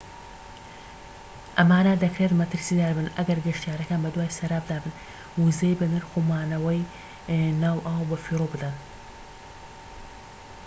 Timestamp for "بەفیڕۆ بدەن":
8.09-8.75